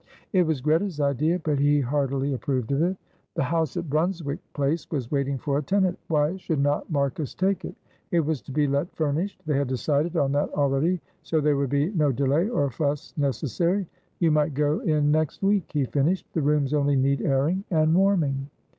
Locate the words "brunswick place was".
3.87-5.11